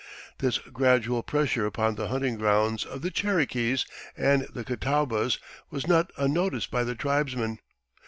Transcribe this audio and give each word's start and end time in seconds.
This 0.39 0.57
gradual 0.57 1.21
pressure 1.21 1.67
upon 1.67 1.93
the 1.93 2.07
hunting 2.07 2.35
grounds 2.37 2.85
of 2.85 3.03
the 3.03 3.11
Cherokees 3.11 3.85
and 4.17 4.47
the 4.51 4.63
Catawbas 4.63 5.37
was 5.69 5.85
not 5.85 6.09
unnoticed 6.17 6.71
by 6.71 6.83
the 6.83 6.95
tribesmen. 6.95 7.59